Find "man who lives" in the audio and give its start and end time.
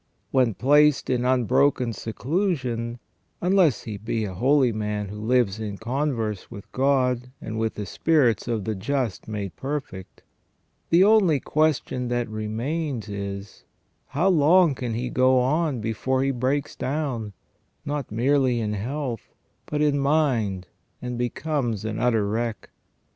4.71-5.59